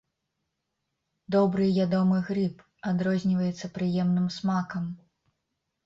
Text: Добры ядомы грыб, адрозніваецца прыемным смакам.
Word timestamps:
Добры 1.35 1.67
ядомы 1.85 2.17
грыб, 2.31 2.57
адрозніваецца 2.95 3.73
прыемным 3.79 4.27
смакам. 4.41 4.93